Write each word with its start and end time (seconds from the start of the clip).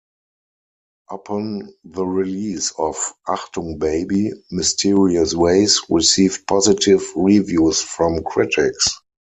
Upon 1.11 1.71
the 1.83 2.03
release 2.03 2.71
of 2.79 2.95
"Achtung 3.27 3.77
Baby", 3.77 4.31
"Mysterious 4.49 5.35
Ways" 5.35 5.79
received 5.89 6.47
positive 6.47 7.03
reviews 7.15 7.83
from 7.83 8.23
critics. 8.23 8.89